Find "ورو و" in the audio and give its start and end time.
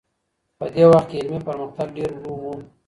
2.15-2.55